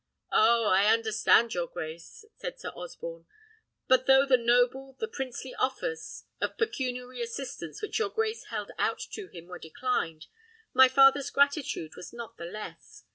"Oh! 0.31 0.65
I 0.65 0.87
understand 0.91 1.53
your 1.53 1.67
grace," 1.67 2.25
said 2.39 2.59
Sir 2.59 2.69
Osborne. 2.69 3.27
"But 3.87 4.07
though 4.07 4.25
the 4.25 4.35
noble, 4.35 4.95
the 4.99 5.07
princely 5.07 5.53
offers, 5.53 6.23
of 6.39 6.57
pecuniary 6.57 7.21
assistance 7.21 7.83
which 7.83 7.99
your 7.99 8.09
grace 8.09 8.45
held 8.45 8.71
out 8.79 8.97
to 9.11 9.27
him 9.27 9.45
were 9.45 9.59
declined, 9.59 10.25
my 10.73 10.87
father's 10.87 11.29
gratitude 11.29 11.95
was 11.95 12.13
not 12.13 12.37
the 12.37 12.45
less. 12.45 13.03